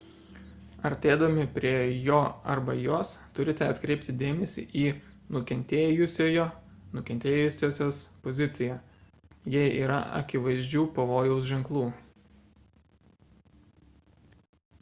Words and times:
artėdami 0.87 1.41
prie 1.57 1.71
jo 2.05 2.19
arba 2.53 2.75
jos 2.83 3.09
turite 3.39 3.65
atkreipti 3.73 4.15
dėmesį 4.21 4.63
į 4.83 4.85
nukentėjusiojo 5.37 6.45
-sios 7.57 7.99
poziciją 8.25 8.77
jei 9.57 9.69
yra 9.83 10.01
akivaizdžių 10.23 10.87
pavojaus 10.97 11.49
ženklų 11.53 11.83